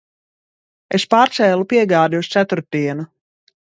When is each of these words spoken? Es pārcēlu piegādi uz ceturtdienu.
Es 1.01 1.05
pārcēlu 1.13 1.69
piegādi 1.77 2.23
uz 2.25 2.35
ceturtdienu. 2.39 3.11